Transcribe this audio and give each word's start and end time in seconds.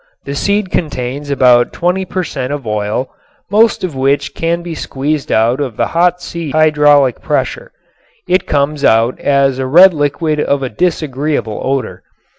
The 0.25 0.33
seed 0.33 0.71
contains 0.71 1.29
about 1.29 1.71
twenty 1.71 2.05
per 2.05 2.23
cent. 2.23 2.51
of 2.51 2.65
oil, 2.65 3.13
most 3.51 3.83
of 3.83 3.93
which 3.95 4.33
can 4.33 4.63
be 4.63 4.73
squeezed 4.73 5.31
out 5.31 5.61
of 5.61 5.77
the 5.77 5.85
hot 5.85 6.23
seeds 6.23 6.53
by 6.53 6.63
hydraulic 6.63 7.21
pressure. 7.21 7.71
It 8.27 8.47
comes 8.47 8.83
out 8.83 9.19
as 9.19 9.59
a 9.59 9.67
red 9.67 9.93
liquid 9.93 10.39
of 10.39 10.63
a 10.63 10.69
disagreeable 10.69 11.61
odor. 11.63 12.01